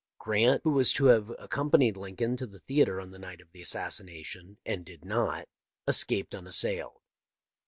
Grant, 0.17 0.61
who 0.63 0.71
was 0.71 0.91
to 0.93 1.05
have 1.05 1.29
accompanied 1.37 1.95
Lincoln 1.95 2.35
to 2.37 2.47
the 2.47 2.57
theatre 2.61 2.99
on 2.99 3.11
the 3.11 3.19
night 3.19 3.39
of 3.39 3.51
the 3.51 3.61
assassination, 3.61 4.57
and 4.65 4.83
did 4.83 5.05
not, 5.05 5.47
escaped 5.87 6.33
unassailed. 6.33 7.01